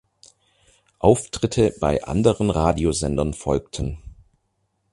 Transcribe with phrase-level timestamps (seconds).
[0.97, 3.99] Auftritte bei anderen Radiosendern folgten.